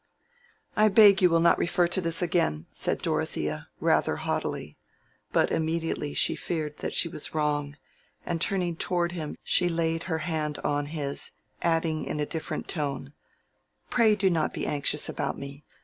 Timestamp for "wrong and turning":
7.35-8.77